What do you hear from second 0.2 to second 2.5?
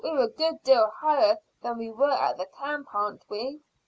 a good deal higher than we were at the